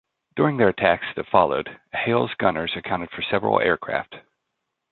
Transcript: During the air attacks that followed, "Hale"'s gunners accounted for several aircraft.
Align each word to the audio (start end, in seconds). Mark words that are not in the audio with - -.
During 0.35 0.57
the 0.57 0.63
air 0.63 0.69
attacks 0.69 1.05
that 1.15 1.27
followed, 1.27 1.77
"Hale"'s 1.93 2.33
gunners 2.39 2.75
accounted 2.75 3.11
for 3.11 3.21
several 3.21 3.59
aircraft. 3.59 4.15